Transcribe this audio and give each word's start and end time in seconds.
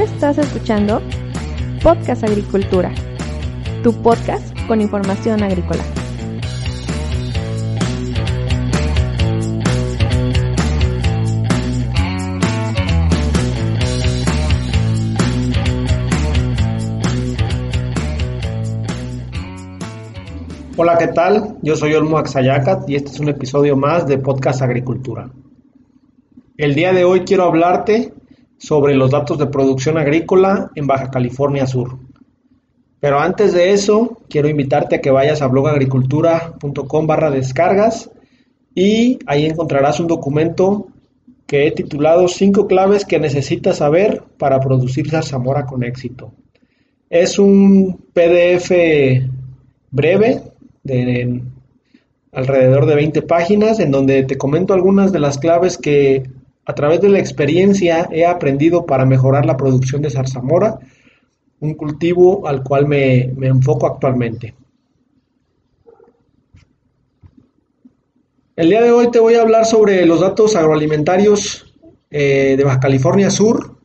Estás 0.00 0.38
escuchando 0.38 1.02
Podcast 1.82 2.22
Agricultura, 2.22 2.94
tu 3.82 3.92
podcast 4.00 4.56
con 4.68 4.80
información 4.80 5.42
agrícola. 5.42 5.82
Hola, 20.76 20.96
¿qué 20.96 21.08
tal? 21.08 21.56
Yo 21.62 21.74
soy 21.74 21.94
Olmo 21.94 22.18
Axayacat 22.18 22.88
y 22.88 22.94
este 22.94 23.10
es 23.10 23.18
un 23.18 23.30
episodio 23.30 23.76
más 23.76 24.06
de 24.06 24.18
Podcast 24.18 24.62
Agricultura. 24.62 25.28
El 26.56 26.76
día 26.76 26.92
de 26.92 27.02
hoy 27.02 27.22
quiero 27.22 27.42
hablarte 27.42 28.12
sobre 28.58 28.94
los 28.94 29.10
datos 29.10 29.38
de 29.38 29.46
producción 29.46 29.96
agrícola 29.96 30.70
en 30.74 30.86
Baja 30.86 31.10
California 31.10 31.66
Sur. 31.66 31.98
Pero 33.00 33.20
antes 33.20 33.52
de 33.52 33.72
eso, 33.72 34.18
quiero 34.28 34.48
invitarte 34.48 34.96
a 34.96 35.00
que 35.00 35.10
vayas 35.10 35.40
a 35.40 35.46
blogagricultura.com 35.46 37.06
barra 37.06 37.30
descargas 37.30 38.10
y 38.74 39.18
ahí 39.26 39.46
encontrarás 39.46 40.00
un 40.00 40.08
documento 40.08 40.88
que 41.46 41.66
he 41.66 41.70
titulado 41.70 42.28
5 42.28 42.66
claves 42.66 43.04
que 43.04 43.18
necesitas 43.18 43.78
saber 43.78 44.22
para 44.36 44.60
producir 44.60 45.08
zarzamora 45.08 45.64
con 45.64 45.82
éxito. 45.82 46.32
Es 47.08 47.38
un 47.38 48.04
PDF 48.12 48.70
breve 49.90 50.42
de 50.82 51.42
alrededor 52.32 52.86
de 52.86 52.94
20 52.96 53.22
páginas 53.22 53.80
en 53.80 53.90
donde 53.90 54.24
te 54.24 54.36
comento 54.36 54.74
algunas 54.74 55.10
de 55.10 55.20
las 55.20 55.38
claves 55.38 55.78
que 55.78 56.24
a 56.68 56.74
través 56.74 57.00
de 57.00 57.08
la 57.08 57.18
experiencia 57.18 58.06
he 58.12 58.26
aprendido 58.26 58.84
para 58.84 59.06
mejorar 59.06 59.46
la 59.46 59.56
producción 59.56 60.02
de 60.02 60.10
zarzamora, 60.10 60.78
un 61.60 61.72
cultivo 61.72 62.46
al 62.46 62.62
cual 62.62 62.86
me, 62.86 63.22
enfoco 63.40 63.86
actualmente. 63.86 64.54
El 68.54 68.68
día 68.68 68.82
de 68.82 68.90
hoy 68.90 69.10
te 69.10 69.18
voy 69.18 69.36
a 69.36 69.40
hablar 69.40 69.64
sobre 69.64 70.04
los 70.04 70.20
datos 70.20 70.56
agroalimentarios 70.56 71.74
eh, 72.10 72.54
de 72.58 72.64
Baja 72.64 72.80
California 72.80 73.30
Sur. 73.30 73.78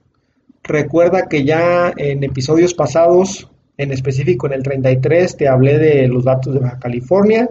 Recuerda 0.61 1.29
que 1.29 1.45
ya 1.45 1.93
en 1.95 2.21
episodios 2.25 2.73
pasados 2.73 3.49
en 3.77 3.93
específico, 3.93 4.47
en 4.47 4.53
el 4.53 4.63
33 4.63 5.37
te 5.37 5.47
hablé 5.47 5.77
de 5.77 6.09
los 6.09 6.25
datos 6.25 6.53
de 6.53 6.59
Baja 6.59 6.79
California 6.79 7.49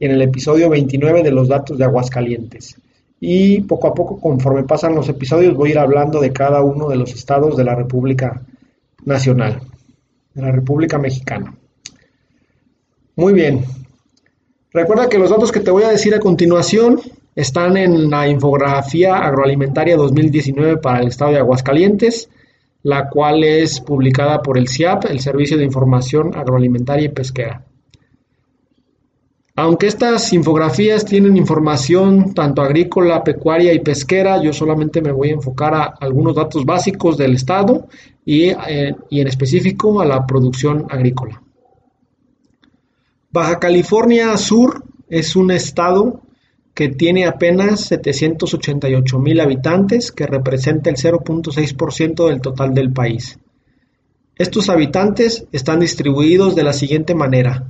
y 0.00 0.06
en 0.06 0.10
el 0.10 0.22
episodio 0.22 0.68
29 0.70 1.22
de 1.22 1.30
los 1.30 1.46
datos 1.46 1.78
de 1.78 1.84
Aguascalientes. 1.84 2.76
Y 3.24 3.60
poco 3.62 3.86
a 3.86 3.94
poco, 3.94 4.18
conforme 4.18 4.64
pasan 4.64 4.96
los 4.96 5.08
episodios, 5.08 5.54
voy 5.54 5.68
a 5.68 5.72
ir 5.72 5.78
hablando 5.78 6.20
de 6.20 6.32
cada 6.32 6.62
uno 6.62 6.88
de 6.88 6.96
los 6.96 7.14
estados 7.14 7.56
de 7.56 7.62
la 7.62 7.76
República 7.76 8.42
Nacional, 9.04 9.60
de 10.34 10.42
la 10.42 10.50
República 10.50 10.98
Mexicana. 10.98 11.54
Muy 13.14 13.32
bien. 13.32 13.64
Recuerda 14.72 15.08
que 15.08 15.18
los 15.18 15.30
datos 15.30 15.52
que 15.52 15.60
te 15.60 15.70
voy 15.70 15.84
a 15.84 15.90
decir 15.90 16.14
a 16.14 16.18
continuación 16.18 17.00
están 17.36 17.76
en 17.76 18.10
la 18.10 18.26
infografía 18.26 19.16
agroalimentaria 19.18 19.96
2019 19.96 20.78
para 20.78 21.00
el 21.00 21.08
estado 21.08 21.30
de 21.30 21.38
Aguascalientes 21.38 22.28
la 22.82 23.08
cual 23.08 23.44
es 23.44 23.80
publicada 23.80 24.42
por 24.42 24.58
el 24.58 24.68
CIAP, 24.68 25.04
el 25.06 25.20
Servicio 25.20 25.56
de 25.56 25.64
Información 25.64 26.34
Agroalimentaria 26.34 27.06
y 27.06 27.10
Pesquera. 27.10 27.64
Aunque 29.54 29.86
estas 29.86 30.32
infografías 30.32 31.04
tienen 31.04 31.36
información 31.36 32.32
tanto 32.32 32.62
agrícola, 32.62 33.22
pecuaria 33.22 33.74
y 33.74 33.80
pesquera, 33.80 34.42
yo 34.42 34.52
solamente 34.52 35.02
me 35.02 35.12
voy 35.12 35.28
a 35.28 35.34
enfocar 35.34 35.74
a 35.74 35.82
algunos 36.00 36.34
datos 36.34 36.64
básicos 36.64 37.18
del 37.18 37.34
estado 37.34 37.86
y, 38.24 38.44
eh, 38.44 38.96
y 39.10 39.20
en 39.20 39.26
específico 39.28 40.00
a 40.00 40.06
la 40.06 40.26
producción 40.26 40.86
agrícola. 40.88 41.42
Baja 43.30 43.58
California 43.58 44.36
Sur 44.38 44.84
es 45.08 45.36
un 45.36 45.50
estado 45.50 46.22
que 46.74 46.88
tiene 46.88 47.26
apenas 47.26 47.80
788 47.80 49.18
mil 49.18 49.40
habitantes, 49.40 50.12
que 50.12 50.26
representa 50.26 50.88
el 50.88 50.96
0.6% 50.96 52.28
del 52.28 52.40
total 52.40 52.72
del 52.72 52.92
país. 52.92 53.38
Estos 54.36 54.70
habitantes 54.70 55.46
están 55.52 55.80
distribuidos 55.80 56.54
de 56.54 56.62
la 56.62 56.72
siguiente 56.72 57.14
manera. 57.14 57.66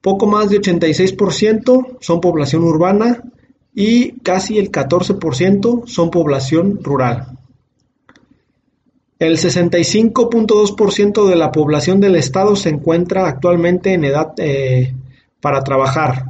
Poco 0.00 0.26
más 0.26 0.50
de 0.50 0.60
86% 0.60 1.98
son 2.00 2.20
población 2.20 2.62
urbana 2.64 3.22
y 3.74 4.12
casi 4.20 4.58
el 4.58 4.70
14% 4.70 5.86
son 5.86 6.10
población 6.10 6.80
rural. 6.82 7.38
El 9.18 9.36
65.2% 9.36 11.28
de 11.28 11.36
la 11.36 11.50
población 11.50 12.00
del 12.00 12.16
estado 12.16 12.54
se 12.54 12.68
encuentra 12.68 13.26
actualmente 13.26 13.92
en 13.92 14.04
edad 14.04 14.32
eh, 14.38 14.94
para 15.40 15.64
trabajar, 15.64 16.26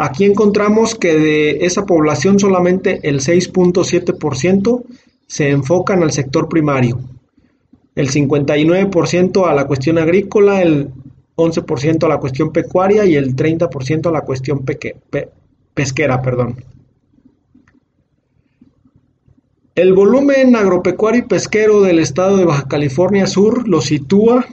Aquí 0.00 0.24
encontramos 0.24 0.94
que 0.94 1.12
de 1.18 1.50
esa 1.66 1.84
población 1.84 2.38
solamente 2.38 3.00
el 3.02 3.18
6.7% 3.18 4.84
se 5.26 5.50
enfocan 5.50 6.04
al 6.04 6.12
sector 6.12 6.48
primario, 6.48 7.00
el 7.96 8.08
59% 8.08 9.48
a 9.48 9.54
la 9.54 9.66
cuestión 9.66 9.98
agrícola, 9.98 10.62
el 10.62 10.90
11% 11.38 12.04
a 12.04 12.08
la 12.08 12.18
cuestión 12.18 12.52
pecuaria 12.52 13.06
y 13.06 13.14
el 13.14 13.36
30% 13.36 14.08
a 14.08 14.10
la 14.10 14.22
cuestión 14.22 14.64
pesquera. 14.64 16.20
Perdón. 16.20 16.56
El 19.76 19.94
volumen 19.94 20.56
agropecuario 20.56 21.20
y 21.20 21.28
pesquero 21.28 21.82
del 21.82 22.00
estado 22.00 22.36
de 22.36 22.44
Baja 22.44 22.66
California 22.66 23.28
Sur 23.28 23.68
lo 23.68 23.80
sitúa 23.80 24.46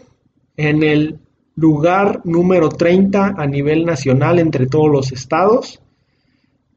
en 0.58 0.84
el 0.84 1.18
lugar 1.56 2.22
número 2.24 2.70
30 2.70 3.34
a 3.36 3.48
nivel 3.48 3.86
nacional 3.86 4.38
entre 4.38 4.68
todos 4.68 4.92
los 4.92 5.12
estados, 5.12 5.82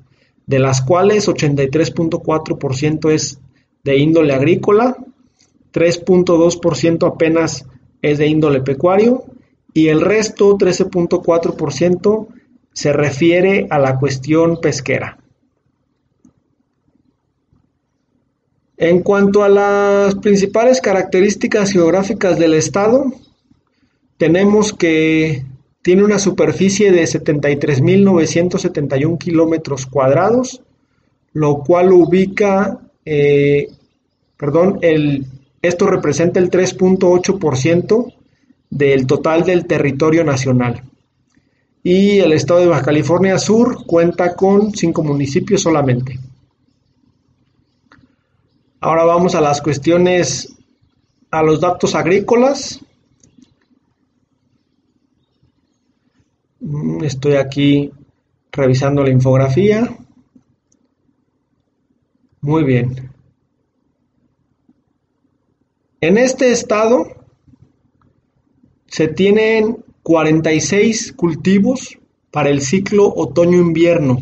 de 0.47 0.59
las 0.59 0.81
cuales 0.81 1.27
83.4% 1.27 3.11
es 3.11 3.39
de 3.83 3.97
índole 3.97 4.33
agrícola, 4.33 4.97
3.2% 5.73 7.07
apenas 7.07 7.65
es 8.01 8.17
de 8.17 8.27
índole 8.27 8.61
pecuario 8.61 9.25
y 9.73 9.87
el 9.89 10.01
resto, 10.01 10.57
13.4%, 10.57 12.27
se 12.71 12.93
refiere 12.93 13.67
a 13.69 13.79
la 13.79 13.99
cuestión 13.99 14.59
pesquera. 14.61 15.17
En 18.77 19.01
cuanto 19.01 19.43
a 19.43 19.49
las 19.49 20.15
principales 20.15 20.81
características 20.81 21.71
geográficas 21.71 22.37
del 22.37 22.53
estado, 22.53 23.05
tenemos 24.17 24.73
que 24.73 25.45
tiene 25.85 26.03
una 26.03 26.17
superficie 26.17 26.91
de 26.91 27.03
73.971 27.03 29.19
kilómetros 29.19 29.85
cuadrados, 29.85 30.63
lo 31.33 31.59
cual 31.59 31.93
ubica, 31.93 32.79
eh, 33.05 33.67
perdón, 34.35 34.79
el, 34.81 35.27
esto 35.61 35.85
representa 35.85 36.39
el 36.39 36.49
3.8% 36.49 38.13
del 38.71 39.05
total 39.05 39.43
del 39.43 39.67
territorio 39.67 40.23
nacional. 40.23 40.81
Y 41.83 42.17
el 42.17 42.31
estado 42.31 42.61
de 42.61 42.65
Baja 42.65 42.81
California 42.81 43.37
Sur 43.37 43.85
cuenta 43.85 44.35
con 44.35 44.73
cinco 44.73 45.03
municipios 45.03 45.61
solamente. 45.61 46.17
Ahora 48.79 49.03
vamos 49.03 49.35
a 49.35 49.41
las 49.41 49.61
cuestiones, 49.61 50.51
a 51.29 51.43
los 51.43 51.61
datos 51.61 51.93
agrícolas. 51.93 52.83
Estoy 57.03 57.35
aquí 57.35 57.91
revisando 58.51 59.03
la 59.03 59.09
infografía. 59.09 59.89
Muy 62.41 62.63
bien. 62.63 63.11
En 66.01 66.17
este 66.17 66.51
estado 66.51 67.07
se 68.85 69.07
tienen 69.07 69.83
46 70.03 71.13
cultivos 71.13 71.97
para 72.31 72.49
el 72.49 72.61
ciclo 72.61 73.11
otoño-invierno 73.15 74.19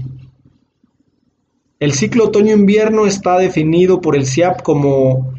el 1.83 1.91
ciclo 1.91 2.27
otoño-invierno 2.27 3.05
está 3.07 3.37
definido 3.37 3.99
por 3.99 4.15
el 4.15 4.25
CIAP 4.25 4.61
como 4.61 5.33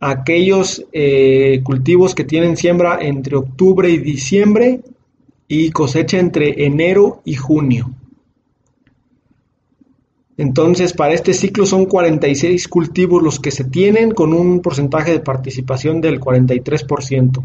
aquellos 0.00 0.82
eh, 0.92 1.60
cultivos 1.62 2.14
que 2.14 2.24
tienen 2.24 2.56
siembra 2.56 3.00
entre 3.02 3.36
octubre 3.36 3.90
y 3.90 3.98
diciembre 3.98 4.80
y 5.52 5.72
cosecha 5.72 6.16
entre 6.16 6.64
enero 6.64 7.22
y 7.24 7.34
junio. 7.34 7.90
Entonces, 10.36 10.92
para 10.92 11.12
este 11.12 11.34
ciclo 11.34 11.66
son 11.66 11.86
46 11.86 12.68
cultivos 12.68 13.20
los 13.20 13.40
que 13.40 13.50
se 13.50 13.64
tienen 13.64 14.12
con 14.12 14.32
un 14.32 14.62
porcentaje 14.62 15.10
de 15.10 15.18
participación 15.18 16.00
del 16.00 16.20
43%. 16.20 17.42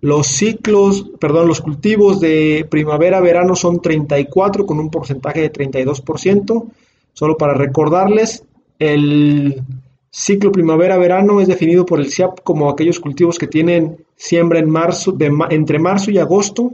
Los 0.00 0.26
ciclos, 0.26 1.10
perdón, 1.20 1.48
los 1.48 1.60
cultivos 1.60 2.18
de 2.18 2.66
primavera-verano 2.70 3.54
son 3.54 3.82
34 3.82 4.64
con 4.64 4.80
un 4.80 4.90
porcentaje 4.90 5.42
de 5.42 5.52
32%. 5.52 6.64
Solo 7.12 7.36
para 7.36 7.52
recordarles, 7.52 8.42
el 8.78 9.62
ciclo 10.10 10.50
primavera-verano 10.50 11.42
es 11.42 11.48
definido 11.48 11.84
por 11.84 12.00
el 12.00 12.10
CIAP 12.10 12.40
como 12.42 12.70
aquellos 12.70 13.00
cultivos 13.00 13.38
que 13.38 13.48
tienen 13.48 13.98
siembra 14.16 14.60
en 14.60 14.70
marzo, 14.70 15.14
entre 15.50 15.78
marzo 15.78 16.10
y 16.10 16.16
agosto 16.16 16.72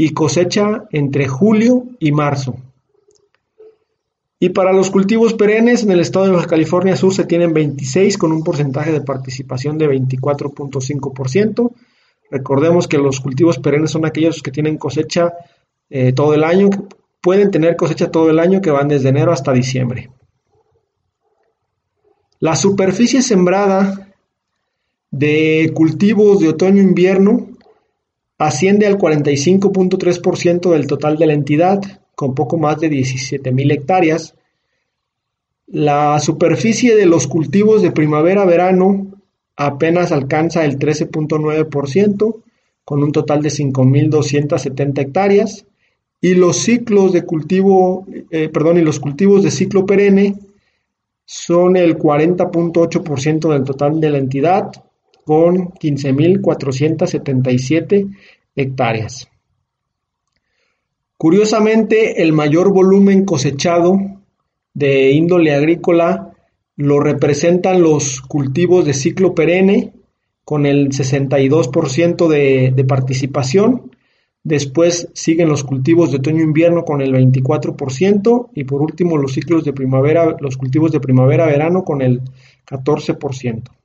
y 0.00 0.14
cosecha 0.14 0.84
entre 0.92 1.28
julio 1.28 1.84
y 1.98 2.10
marzo. 2.10 2.56
Y 4.38 4.48
para 4.48 4.72
los 4.72 4.90
cultivos 4.90 5.34
perennes, 5.34 5.82
en 5.82 5.90
el 5.90 6.00
estado 6.00 6.24
de 6.24 6.30
Baja 6.30 6.46
California 6.46 6.96
Sur 6.96 7.12
se 7.12 7.26
tienen 7.26 7.52
26 7.52 8.16
con 8.16 8.32
un 8.32 8.42
porcentaje 8.42 8.92
de 8.92 9.02
participación 9.02 9.76
de 9.76 9.90
24.5%. 9.90 11.72
Recordemos 12.30 12.88
que 12.88 12.96
los 12.96 13.20
cultivos 13.20 13.58
perennes 13.58 13.90
son 13.90 14.06
aquellos 14.06 14.42
que 14.42 14.50
tienen 14.50 14.78
cosecha 14.78 15.34
eh, 15.90 16.14
todo 16.14 16.32
el 16.32 16.44
año, 16.44 16.70
pueden 17.20 17.50
tener 17.50 17.76
cosecha 17.76 18.10
todo 18.10 18.30
el 18.30 18.38
año 18.38 18.62
que 18.62 18.70
van 18.70 18.88
desde 18.88 19.10
enero 19.10 19.32
hasta 19.32 19.52
diciembre. 19.52 20.08
La 22.38 22.56
superficie 22.56 23.20
sembrada 23.20 24.14
de 25.10 25.70
cultivos 25.74 26.40
de 26.40 26.48
otoño-invierno 26.48 27.49
asciende 28.40 28.86
al 28.86 28.96
45.3% 28.96 30.70
del 30.70 30.86
total 30.86 31.18
de 31.18 31.26
la 31.26 31.34
entidad, 31.34 31.82
con 32.14 32.34
poco 32.34 32.56
más 32.56 32.80
de 32.80 32.90
17.000 32.90 33.70
hectáreas. 33.70 34.34
La 35.66 36.18
superficie 36.20 36.96
de 36.96 37.04
los 37.04 37.26
cultivos 37.26 37.82
de 37.82 37.92
primavera-verano 37.92 39.08
apenas 39.56 40.10
alcanza 40.10 40.64
el 40.64 40.78
13.9%, 40.78 42.42
con 42.82 43.02
un 43.02 43.12
total 43.12 43.42
de 43.42 43.50
5.270 43.50 44.98
hectáreas, 44.98 45.66
y 46.22 46.34
los 46.34 46.56
ciclos 46.56 47.12
de 47.12 47.26
cultivo, 47.26 48.06
eh, 48.30 48.48
perdón, 48.48 48.78
y 48.78 48.82
los 48.82 49.00
cultivos 49.00 49.42
de 49.42 49.50
ciclo 49.50 49.84
perenne 49.84 50.34
son 51.26 51.76
el 51.76 51.98
40.8% 51.98 53.52
del 53.52 53.64
total 53.64 54.00
de 54.00 54.10
la 54.10 54.16
entidad, 54.16 54.72
con 55.30 55.70
15.477 55.74 58.10
hectáreas. 58.56 59.28
Curiosamente, 61.16 62.24
el 62.24 62.32
mayor 62.32 62.72
volumen 62.72 63.24
cosechado 63.24 63.96
de 64.74 65.12
índole 65.12 65.54
agrícola 65.54 66.32
lo 66.74 66.98
representan 66.98 67.80
los 67.80 68.20
cultivos 68.22 68.84
de 68.84 68.92
ciclo 68.92 69.32
perenne 69.32 69.92
con 70.44 70.66
el 70.66 70.88
62% 70.88 72.26
de, 72.26 72.72
de 72.74 72.84
participación. 72.84 73.92
Después 74.42 75.10
siguen 75.14 75.48
los 75.48 75.62
cultivos 75.62 76.10
de 76.10 76.16
otoño-invierno 76.16 76.84
con 76.84 77.02
el 77.02 77.14
24% 77.14 78.48
y 78.52 78.64
por 78.64 78.82
último 78.82 79.16
los 79.16 79.34
ciclos 79.34 79.64
de 79.64 79.72
primavera, 79.72 80.34
los 80.40 80.56
cultivos 80.56 80.90
de 80.90 80.98
primavera-verano 80.98 81.84
con 81.84 82.02
el 82.02 82.20
14%. 82.66 83.79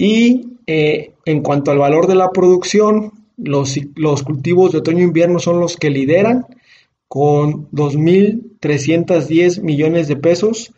Y 0.00 0.56
eh, 0.66 1.12
en 1.26 1.42
cuanto 1.42 1.70
al 1.70 1.76
valor 1.76 2.06
de 2.06 2.14
la 2.14 2.30
producción, 2.30 3.12
los, 3.36 3.76
cultivos 4.24 4.72
de 4.72 4.78
otoño-invierno 4.78 5.38
son 5.38 5.60
los 5.60 5.76
que 5.76 5.90
lideran 5.90 6.46
con 7.06 7.68
2.310 7.70 9.60
millones 9.60 10.08
de 10.08 10.16
pesos, 10.16 10.72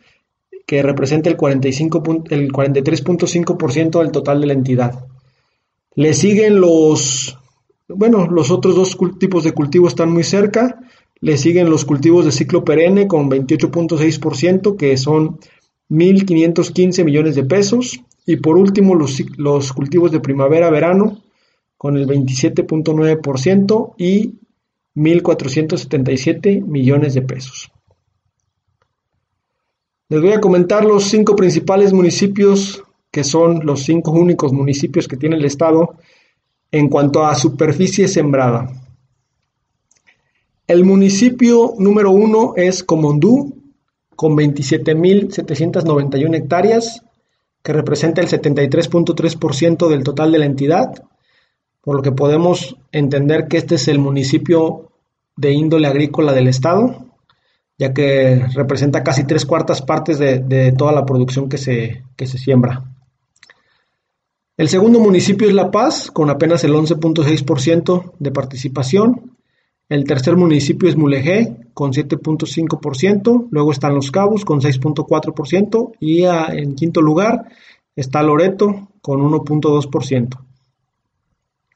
que 0.65 0.83
representa 0.83 1.29
el, 1.29 1.37
45, 1.37 2.03
el 2.31 2.51
43.5% 2.51 4.01
del 4.01 4.11
total 4.11 4.41
de 4.41 4.47
la 4.47 4.53
entidad. 4.53 5.05
Le 5.95 6.13
siguen 6.13 6.59
los, 6.59 7.39
bueno, 7.87 8.27
los 8.27 8.51
otros 8.51 8.75
dos 8.75 8.97
tipos 9.19 9.45
de 9.45 9.53
cultivo 9.53 9.87
están 9.87 10.11
muy 10.11 10.25
cerca. 10.25 10.81
Le 11.21 11.37
siguen 11.37 11.69
los 11.69 11.85
cultivos 11.85 12.25
de 12.25 12.33
ciclo 12.33 12.65
perenne 12.65 13.07
con 13.07 13.31
28.6%, 13.31 14.75
que 14.75 14.97
son 14.97 15.39
1.515 15.89 17.05
millones 17.05 17.35
de 17.35 17.45
pesos. 17.45 18.03
Y 18.25 18.37
por 18.37 18.57
último, 18.57 18.95
los, 18.95 19.21
los 19.37 19.73
cultivos 19.73 20.11
de 20.11 20.19
primavera-verano 20.19 21.21
con 21.77 21.97
el 21.97 22.07
27.9% 22.07 23.95
y 23.97 24.39
1.477 24.95 26.63
millones 26.63 27.13
de 27.13 27.21
pesos. 27.23 27.71
Les 30.09 30.21
voy 30.21 30.31
a 30.31 30.39
comentar 30.39 30.85
los 30.85 31.05
cinco 31.05 31.35
principales 31.35 31.91
municipios, 31.91 32.83
que 33.11 33.23
son 33.23 33.65
los 33.65 33.83
cinco 33.83 34.11
únicos 34.11 34.53
municipios 34.53 35.07
que 35.07 35.17
tiene 35.17 35.37
el 35.37 35.45
Estado 35.45 35.95
en 36.71 36.87
cuanto 36.89 37.25
a 37.25 37.33
superficie 37.35 38.07
sembrada. 38.07 38.67
El 40.67 40.85
municipio 40.85 41.73
número 41.77 42.11
uno 42.11 42.53
es 42.55 42.83
Comondú, 42.83 43.61
con 44.15 44.37
27.791 44.37 46.35
hectáreas, 46.35 47.03
que 47.63 47.73
representa 47.73 48.21
el 48.21 48.27
73.3% 48.27 49.87
del 49.89 50.03
total 50.03 50.31
de 50.31 50.39
la 50.39 50.45
entidad 50.45 51.03
por 51.83 51.97
lo 51.97 52.01
que 52.01 52.13
podemos 52.13 52.77
entender 52.93 53.47
que 53.49 53.57
este 53.57 53.75
es 53.75 53.89
el 53.89 53.99
municipio 53.99 54.89
de 55.35 55.51
índole 55.51 55.87
agrícola 55.87 56.31
del 56.31 56.47
estado, 56.47 57.07
ya 57.77 57.93
que 57.93 58.45
representa 58.53 59.03
casi 59.03 59.25
tres 59.25 59.45
cuartas 59.45 59.81
partes 59.81 60.17
de, 60.17 60.73
toda 60.77 60.93
la 60.93 61.05
producción 61.05 61.49
que 61.49 61.57
se, 61.57 62.03
se 62.17 62.37
siembra. 62.37 62.83
El 64.55 64.69
segundo 64.69 64.99
municipio 65.01 65.47
es 65.47 65.53
La 65.53 65.71
Paz, 65.71 66.09
con 66.09 66.29
apenas 66.29 66.63
el 66.63 66.73
11.6% 66.73 68.13
de 68.17 68.31
participación. 68.31 69.35
El 69.93 70.05
tercer 70.05 70.35
municipio 70.35 70.89
es 70.89 70.97
Mulegé, 70.97 71.55
con 71.75 71.93
7.5%. 71.93 73.49
Luego 73.51 73.71
están 73.71 73.93
Los 73.93 74.09
Cabos, 74.09 74.43
con 74.43 74.59
6.4%. 74.59 75.91
Y 75.99 76.23
en 76.23 76.73
quinto 76.73 76.99
lugar 76.99 77.45
está 77.95 78.23
Loreto, 78.23 78.87
con 79.03 79.21
1.2%. 79.21 80.39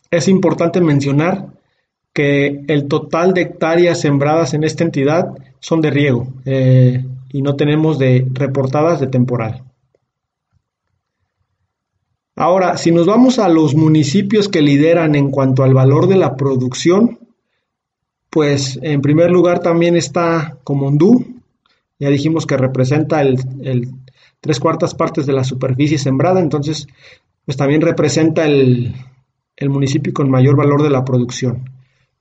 Es 0.10 0.28
importante 0.30 0.82
mencionar 0.82 1.50
que 2.12 2.64
el 2.68 2.88
total 2.88 3.36
de 3.36 3.42
hectáreas 3.42 4.02
sembradas 4.02 4.56
en 4.56 4.64
esta 4.64 4.84
entidad 4.84 5.36
son 5.60 5.82
de 5.82 5.92
riego 5.92 6.28
eh, 6.46 7.06
y 7.32 7.44
no 7.44 7.56
tenemos 7.56 8.00
de 8.00 8.26
reportadas 8.34 9.00
de 9.00 9.06
temporal. 9.06 9.64
Ahora, 12.36 12.78
si 12.78 12.92
nos 12.92 13.06
vamos 13.06 13.38
a 13.38 13.48
los 13.48 13.76
municipios 13.76 14.50
que 14.50 14.64
lideran 14.64 15.14
en 15.14 15.30
cuanto 15.30 15.62
al 15.62 15.76
valor 15.76 16.08
de 16.08 16.16
la 16.16 16.36
producción, 16.36 17.20
pues 18.38 18.78
en 18.84 19.02
primer 19.02 19.32
lugar 19.32 19.62
también 19.62 19.96
está 19.96 20.60
Comondú, 20.64 21.26
ya 21.98 22.08
dijimos 22.12 22.46
que 22.46 22.56
representa 22.56 23.24
el, 23.24 23.90
tres 24.40 24.60
cuartas 24.60 24.94
partes 24.94 25.26
de 25.26 25.34
la 25.34 25.44
superficie 25.44 25.98
sembrada, 25.98 26.40
entonces 26.40 26.86
pues 27.46 27.58
también 27.58 27.82
representa 27.82 28.46
el, 28.46 28.94
el 29.56 29.70
municipio 29.72 30.14
con 30.14 30.30
mayor 30.30 30.56
valor 30.56 30.84
de 30.84 30.92
la 30.92 31.04
producción, 31.04 31.68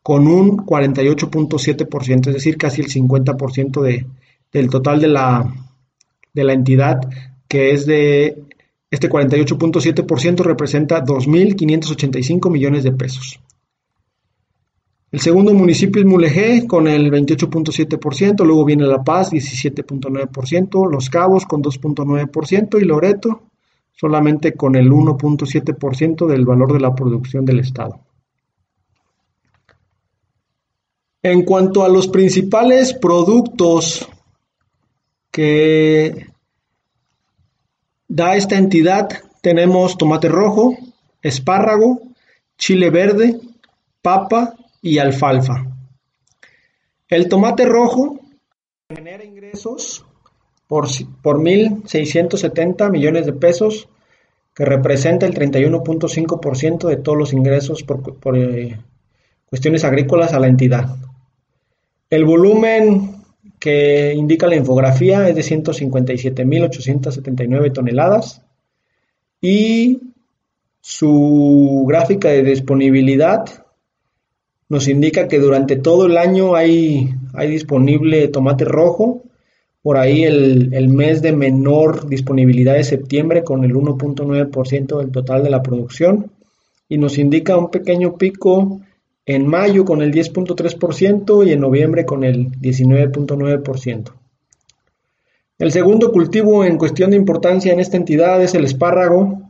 con 0.02 0.26
un 0.26 0.56
48.7%, 0.56 2.28
es 2.28 2.32
decir, 2.32 2.56
casi 2.56 2.80
el 2.80 2.88
50% 2.88 3.82
de, 3.82 4.06
del 4.50 4.70
total 4.70 5.02
de 5.02 5.08
la, 5.08 5.54
de 6.32 6.44
la 6.44 6.54
entidad, 6.54 6.98
que 7.46 7.72
es 7.72 7.84
de 7.84 8.42
este 8.90 9.10
48.7% 9.10 10.38
representa 10.38 11.04
2.585 11.04 12.50
millones 12.50 12.84
de 12.84 12.92
pesos. 12.92 13.38
El 15.16 15.22
segundo 15.22 15.54
municipio 15.54 16.02
es 16.02 16.06
Mulegé 16.06 16.66
con 16.66 16.86
el 16.86 17.10
28.7%, 17.10 18.44
luego 18.44 18.66
viene 18.66 18.84
La 18.84 19.02
Paz 19.02 19.32
17.9%, 19.32 20.90
Los 20.90 21.08
Cabos 21.08 21.46
con 21.46 21.62
2.9% 21.62 22.78
y 22.78 22.84
Loreto 22.84 23.44
solamente 23.92 24.52
con 24.52 24.76
el 24.76 24.90
1.7% 24.90 26.26
del 26.26 26.44
valor 26.44 26.74
de 26.74 26.80
la 26.80 26.94
producción 26.94 27.46
del 27.46 27.60
Estado. 27.60 27.98
En 31.22 31.46
cuanto 31.46 31.82
a 31.82 31.88
los 31.88 32.08
principales 32.08 32.92
productos 32.92 34.06
que 35.30 36.26
da 38.06 38.36
esta 38.36 38.58
entidad, 38.58 39.08
tenemos 39.40 39.96
tomate 39.96 40.28
rojo, 40.28 40.76
espárrago, 41.22 42.02
chile 42.58 42.90
verde, 42.90 43.40
papa 44.02 44.54
y 44.86 44.98
alfalfa. 45.00 45.66
El 47.08 47.28
tomate 47.28 47.66
rojo 47.66 48.20
genera 48.88 49.24
ingresos 49.24 50.06
por, 50.68 50.86
por 51.22 51.40
1.670 51.40 52.92
millones 52.92 53.26
de 53.26 53.32
pesos, 53.32 53.88
que 54.54 54.64
representa 54.64 55.26
el 55.26 55.34
31.5% 55.34 56.86
de 56.86 56.98
todos 56.98 57.18
los 57.18 57.32
ingresos 57.32 57.82
por, 57.82 58.38
eh, 58.38 58.78
cuestiones 59.46 59.82
agrícolas 59.82 60.32
a 60.32 60.38
la 60.38 60.46
entidad. 60.46 60.94
El 62.08 62.24
volumen 62.24 63.24
que 63.58 64.14
indica 64.14 64.46
la 64.46 64.54
infografía 64.54 65.28
es 65.28 65.34
de 65.34 65.42
157.879 65.42 67.72
toneladas 67.72 68.40
y 69.40 70.00
Su 70.80 71.84
gráfica 71.88 72.28
de 72.28 72.44
disponibilidad 72.44 73.65
nos 74.68 74.88
indica 74.88 75.28
que 75.28 75.38
durante 75.38 75.76
todo 75.76 76.06
el 76.06 76.16
año 76.16 76.54
hay, 76.54 77.10
hay 77.34 77.50
disponible 77.50 78.28
tomate 78.28 78.64
rojo. 78.64 79.22
Por 79.82 79.96
ahí 79.96 80.24
el, 80.24 80.74
el 80.74 80.88
mes 80.88 81.22
de 81.22 81.32
menor 81.32 82.08
disponibilidad 82.08 82.76
es 82.76 82.88
septiembre 82.88 83.44
con 83.44 83.64
el 83.64 83.72
1.9% 83.72 84.98
del 84.98 85.10
total 85.12 85.44
de 85.44 85.50
la 85.50 85.62
producción. 85.62 86.32
Y 86.88 86.98
nos 86.98 87.18
indica 87.18 87.56
un 87.56 87.70
pequeño 87.70 88.16
pico 88.16 88.80
en 89.24 89.46
mayo 89.46 89.84
con 89.84 90.02
el 90.02 90.12
10.3% 90.12 91.46
y 91.46 91.52
en 91.52 91.60
noviembre 91.60 92.04
con 92.04 92.24
el 92.24 92.50
19.9%. 92.60 94.12
El 95.58 95.72
segundo 95.72 96.12
cultivo 96.12 96.64
en 96.64 96.76
cuestión 96.76 97.10
de 97.10 97.16
importancia 97.16 97.72
en 97.72 97.80
esta 97.80 97.96
entidad 97.96 98.42
es 98.42 98.54
el 98.54 98.64
espárrago, 98.64 99.45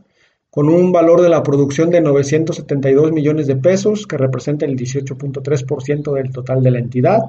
con 0.49 0.69
un 0.69 0.91
valor 0.91 1.21
de 1.21 1.29
la 1.29 1.43
producción 1.43 1.89
de 1.89 2.01
972 2.01 3.11
millones 3.11 3.47
de 3.47 3.55
pesos, 3.57 4.07
que 4.07 4.17
representa 4.17 4.65
el 4.65 4.75
18.3% 4.75 6.13
del 6.13 6.31
total 6.31 6.63
de 6.63 6.71
la 6.71 6.79
entidad. 6.79 7.19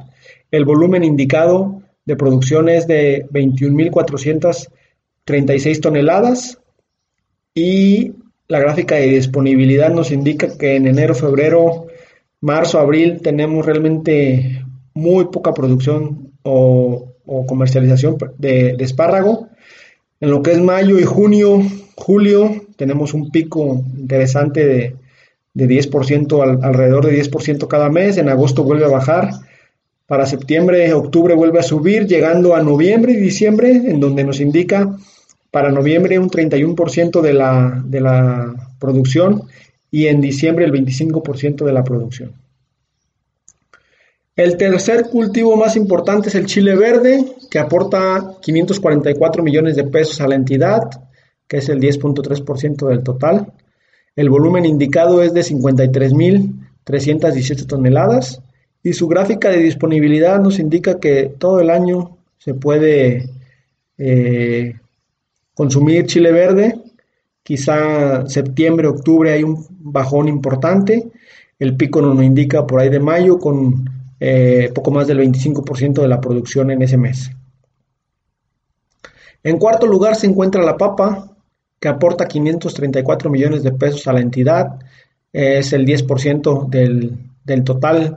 El 0.51 0.65
volumen 0.65 1.05
indicado 1.05 1.83
de 2.05 2.17
producción 2.17 2.69
es 2.69 2.87
de 2.87 3.27
21.436 3.31 5.81
toneladas 5.81 6.59
y 7.55 8.13
la 8.47 8.61
gráfica 8.61 8.95
de 8.95 9.09
disponibilidad 9.09 9.91
nos 9.91 10.11
indica 10.11 10.57
que 10.57 10.77
en 10.77 10.87
enero, 10.87 11.15
febrero, 11.15 11.89
marzo, 12.41 12.79
abril 12.79 13.21
tenemos 13.21 13.67
realmente 13.67 14.65
muy 14.95 15.27
poca 15.27 15.53
producción 15.53 16.33
o, 16.43 17.05
comercialización 17.47 18.17
de, 18.39 18.75
de 18.75 18.85
espárrago. 18.85 19.49
En 20.19 20.31
lo 20.31 20.43
que 20.43 20.53
es 20.53 20.61
mayo 20.61 20.99
y 20.99 21.05
junio, 21.05 21.61
julio, 21.99 22.67
tenemos 22.77 23.15
un 23.15 23.31
pico 23.31 23.85
interesante 23.97 24.67
de, 24.67 24.97
de 25.55 25.69
10%, 25.69 26.63
alrededor 26.63 27.07
de 27.07 27.21
10% 27.21 27.67
cada 27.67 27.91
mes. 27.91 28.17
En 28.17 28.29
agosto 28.29 28.63
vuelve 28.63 28.85
a 28.85 28.89
bajar. 28.89 29.31
Para 30.07 30.25
septiembre, 30.25 30.93
octubre 30.95 31.35
vuelve 31.35 31.59
a 31.59 31.63
subir, 31.63 32.07
llegando 32.07 32.55
a 32.55 32.63
noviembre 32.63 33.13
y 33.13 33.17
diciembre, 33.17 33.71
en 33.71 34.01
donde 34.01 34.25
nos 34.25 34.41
indica 34.41 34.97
para 35.51 35.71
noviembre 35.71 36.19
un 36.19 36.31
31% 36.31 37.21
de 37.21 37.33
la, 37.33 37.83
de 37.85 38.01
la 38.01 38.55
producción 38.79 39.43
y 39.91 40.07
en 40.07 40.21
diciembre 40.21 40.65
el 40.65 40.73
25% 40.73 41.65
de 41.65 41.73
la 41.73 41.85
producción. 41.85 42.33
El 44.37 44.57
tercer 44.57 45.09
cultivo 45.11 45.57
más 45.57 45.75
importante 45.75 46.29
es 46.29 46.37
el 46.37 46.47
chile 46.47 46.77
verde, 46.77 47.25
que 47.51 47.59
aporta 47.59 48.37
544 48.41 49.43
millones 49.43 49.75
de 49.75 49.85
pesos 49.85 50.21
a 50.21 50.29
la 50.29 50.37
entidad, 50.37 50.83
que 51.49 51.57
es 51.57 51.69
el 51.69 51.81
10.3% 51.81 52.89
del 52.89 53.03
total. 53.03 53.53
El 54.15 54.31
volumen 54.31 54.65
indicado 54.67 55.21
es 55.23 55.35
de 55.35 55.41
53.318 55.41 57.67
toneladas 57.67 58.41
y 58.83 58.93
su 58.93 59.09
gráfica 59.09 59.51
de 59.51 59.59
disponibilidad 59.59 60.41
nos 60.41 60.59
indica 60.59 60.99
que 61.01 61.33
todo 61.39 61.61
el 61.61 61.71
año 61.71 62.19
se 62.39 62.55
puede 62.55 63.31
eh, 63.97 64.75
consumir 65.55 66.07
chile 66.07 66.33
verde. 66.33 66.75
Quizá 67.43 68.27
septiembre, 68.27 68.87
octubre 68.87 69.33
hay 69.33 69.43
un 69.43 69.67
bajón 69.71 70.29
importante. 70.29 71.09
El 71.59 71.77
pico 71.77 72.01
nos 72.01 72.23
indica 72.23 72.67
por 72.67 72.81
ahí 72.81 72.91
de 72.91 73.01
mayo 73.01 73.39
con 73.39 73.85
eh, 74.21 74.71
poco 74.75 74.91
más 74.91 75.07
del 75.07 75.21
25% 75.21 76.03
de 76.03 76.09
la 76.09 76.21
producción 76.21 76.71
en 76.71 76.83
ese 76.83 76.97
mes. 76.97 77.31
En 79.43 79.59
cuarto 79.59 79.87
lugar 79.87 80.17
se 80.17 80.27
encuentra 80.27 80.63
la 80.63 80.77
papa, 80.77 81.31
que 81.81 81.89
aporta 81.89 82.27
534 82.27 83.31
millones 83.31 83.63
de 83.63 83.73
pesos 83.73 84.07
a 84.07 84.13
la 84.13 84.21
entidad, 84.21 84.79
es 85.33 85.73
el 85.73 85.87
10% 85.87 86.69
del, 86.69 87.17
del, 87.45 87.65
total 87.65 88.17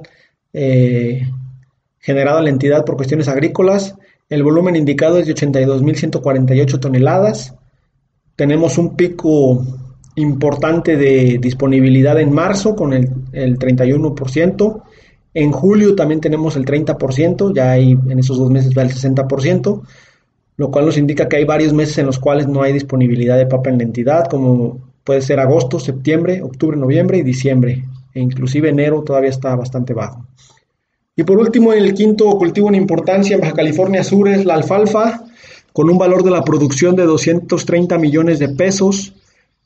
eh, 0.54 1.28
generado 2.00 2.40
a 2.40 2.42
la 2.42 2.50
entidad 2.50 2.86
por 2.86 2.96
cuestiones 2.96 3.28
agrícolas. 3.28 3.96
El 4.30 4.44
volumen 4.44 4.76
indicado 4.76 5.18
es 5.20 5.28
de 5.28 5.36
82.148 5.36 6.80
toneladas. 6.80 7.54
Tenemos 8.36 8.78
un 8.78 8.96
pico 8.96 9.64
importante 10.16 10.98
de 10.98 11.38
disponibilidad 11.40 12.20
en 12.20 12.34
marzo 12.34 12.76
con 12.76 12.94
el, 12.94 13.10
el 13.34 13.60
31%. 13.60 14.82
En 15.34 15.52
julio 15.52 15.96
también 15.96 16.20
tenemos 16.22 16.56
el 16.56 16.66
30%, 16.66 17.54
ya 17.54 17.72
hay 17.72 17.92
en 17.92 18.20
esos 18.20 18.38
dos 18.38 18.50
meses 18.50 18.74
va 18.78 18.82
el 18.82 18.90
60% 18.90 19.82
lo 20.62 20.70
cual 20.70 20.86
nos 20.86 20.98
indica 21.00 21.28
que 21.28 21.38
hay 21.38 21.44
varios 21.44 21.74
meses 21.74 21.98
en 21.98 22.06
los 22.06 22.20
cuales 22.20 22.48
no 22.48 22.62
hay 22.62 22.72
disponibilidad 22.72 23.36
de 23.36 23.48
papa 23.48 23.72
en 23.72 23.80
la 23.80 23.84
entidad, 23.84 24.28
como 24.28 24.78
puede 25.04 25.24
ser 25.24 25.40
agosto, 25.40 25.80
septiembre, 25.80 26.44
octubre, 26.44 26.78
noviembre 26.78 27.18
y 27.18 27.24
diciembre, 27.24 27.84
e 28.14 28.20
inclusive 28.20 28.70
enero 28.70 29.02
todavía 29.02 29.32
está 29.32 29.56
bastante 29.56 29.96
bajo. 29.96 30.24
Y 31.16 31.24
por 31.24 31.40
último, 31.40 31.74
el 31.74 31.96
quinto 31.96 32.30
cultivo 32.38 32.68
en 32.68 32.76
importancia 32.76 33.34
en 33.34 33.42
Baja 33.42 33.54
California 33.54 34.04
Sur 34.04 34.28
es 34.28 34.46
la 34.46 34.54
alfalfa, 34.54 35.24
con 35.74 35.90
un 35.90 35.98
valor 35.98 36.22
de 36.22 36.30
la 36.30 36.44
producción 36.44 36.96
de 36.96 37.06
230 37.06 37.98
millones 37.98 38.38
de 38.38 38.50
pesos, 38.50 39.16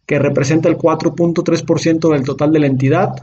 que 0.06 0.18
representa 0.18 0.70
el 0.70 0.78
4.3% 0.78 2.14
del 2.14 2.24
total 2.24 2.54
de 2.54 2.60
la 2.60 2.68
entidad 2.68 3.16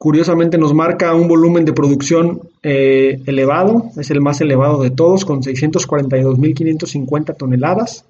curiosamente 0.00 0.56
nos 0.56 0.72
marca 0.72 1.14
un 1.14 1.28
volumen 1.28 1.66
de 1.66 1.74
producción 1.74 2.48
eh, 2.62 3.20
elevado, 3.26 3.90
es 3.98 4.10
el 4.10 4.22
más 4.22 4.40
elevado 4.40 4.82
de 4.82 4.88
todos, 4.88 5.26
con 5.26 5.42
642.550 5.42 7.36
toneladas. 7.36 8.06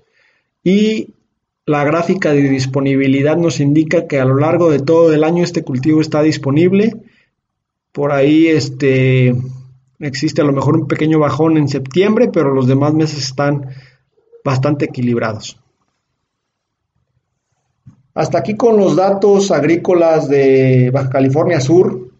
Y 0.63 1.15
la 1.67 1.83
gráfica 1.83 2.33
de 2.33 2.43
disponibilidad 2.49 3.37
nos 3.37 3.59
indica 3.59 4.07
que 4.07 4.21
a 4.21 4.25
lo 4.25 4.37
largo 4.37 4.71
de 4.71 4.79
todo 4.79 5.13
el 5.13 5.25
año 5.25 5.43
este 5.43 5.65
cultivo 5.65 6.01
está 6.01 6.23
disponible. 6.23 6.95
Por 7.91 8.13
ahí 8.13 8.47
este, 8.47 9.35
existe 9.99 10.43
a 10.43 10.45
lo 10.45 10.53
mejor 10.53 10.77
un 10.77 10.87
pequeño 10.87 11.19
bajón 11.19 11.57
en 11.57 11.67
septiembre, 11.67 12.31
pero 12.33 12.55
los 12.55 12.69
demás 12.69 12.95
meses 12.95 13.19
están 13.19 13.67
bastante 14.45 14.85
equilibrados. 14.85 15.60
Hasta 18.15 18.39
aquí 18.39 18.55
con 18.57 18.77
los 18.77 18.97
datos 18.97 19.51
agrícolas 19.51 20.29
de 20.29 20.91
Baja 20.93 21.11
California 21.11 21.61
Sur. 21.61 22.11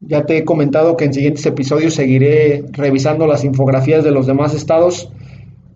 Ya 0.00 0.24
te 0.24 0.38
he 0.38 0.44
comentado 0.44 0.96
que 0.96 1.06
en 1.06 1.14
siguientes 1.14 1.44
episodios 1.46 1.94
seguiré 1.94 2.64
revisando 2.72 3.26
las 3.26 3.44
infografías 3.44 4.04
de 4.04 4.10
los 4.10 4.26
demás 4.26 4.54
estados. 4.54 5.10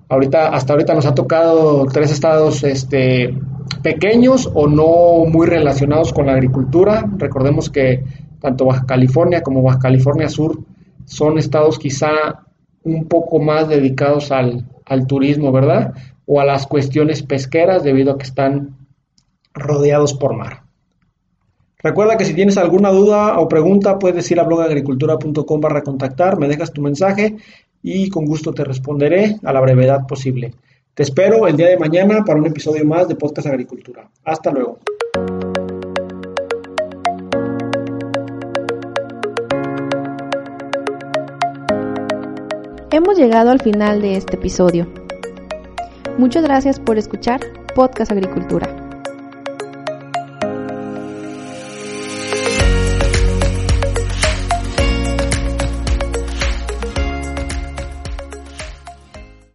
Ahorita, 0.09 0.49
hasta 0.49 0.75
ahorita 0.75 0.95
nos 0.95 1.07
ha 1.07 1.15
tocado 1.15 1.87
tres 1.87 2.11
estados 2.11 2.63
este, 2.63 3.35
pequeños 3.83 4.51
o 4.53 4.67
no 4.67 5.25
muy 5.31 5.47
relacionados 5.47 6.13
con 6.13 6.27
la 6.27 6.33
agricultura. 6.33 7.09
Recordemos 7.17 7.71
que 7.71 8.05
tanto 8.41 8.67
Baja 8.67 8.85
California 8.87 9.43
como 9.43 9.63
Baja 9.63 9.79
California 9.79 10.29
Sur 10.29 10.61
son 11.07 11.39
estados 11.39 11.79
quizá 11.79 12.45
un 12.83 13.09
poco 13.09 13.39
más 13.39 13.69
dedicados 13.69 14.31
al, 14.31 14.67
al 14.85 15.07
turismo, 15.07 15.53
¿verdad? 15.53 15.95
O 16.27 16.41
a 16.41 16.45
las 16.45 16.67
cuestiones 16.67 17.23
pesqueras 17.23 17.83
debido 17.83 18.13
a 18.13 18.19
que 18.19 18.25
están 18.25 18.77
rodeados 19.53 20.15
por 20.15 20.35
mar. 20.35 20.63
Recuerda 21.83 22.17
que 22.17 22.25
si 22.25 22.35
tienes 22.35 22.57
alguna 22.57 22.91
duda 22.91 23.39
o 23.39 23.47
pregunta 23.47 23.99
puedes 23.99 24.31
ir 24.31 24.41
a 24.41 24.45
blogagricultura.com 24.45 25.61
barra 25.61 25.83
contactar, 25.83 26.39
me 26.39 26.49
dejas 26.49 26.73
tu 26.73 26.81
mensaje 26.81 27.37
y 27.83 28.09
con 28.09 28.25
gusto 28.25 28.53
te 28.53 28.65
responderé 28.65 29.37
a 29.45 29.53
la 29.53 29.61
brevedad 29.61 30.07
posible. 30.07 30.55
Te 30.95 31.03
espero 31.03 31.47
el 31.47 31.57
día 31.57 31.69
de 31.69 31.77
mañana 31.77 32.25
para 32.25 32.39
un 32.39 32.47
episodio 32.47 32.85
más 32.87 33.07
de 33.09 33.17
Podcast 33.17 33.49
Agricultura. 33.49 34.09
Hasta 34.25 34.51
luego. 34.51 34.79
Hemos 42.91 43.19
llegado 43.19 43.51
al 43.51 43.61
final 43.61 44.01
de 44.01 44.17
este 44.17 44.37
episodio. 44.37 45.04
Muchas 46.19 46.45
gracias 46.45 46.79
por 46.79 46.97
escuchar 46.97 47.41
Podcast 47.75 48.13
Agricultura. 48.13 48.74